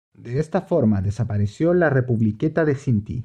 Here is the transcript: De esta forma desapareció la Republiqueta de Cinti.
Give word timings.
De 0.15 0.39
esta 0.39 0.61
forma 0.61 0.99
desapareció 1.03 1.75
la 1.75 1.91
Republiqueta 1.91 2.65
de 2.65 2.73
Cinti. 2.73 3.19